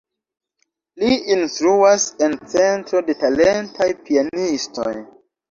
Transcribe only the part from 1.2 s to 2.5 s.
instruas en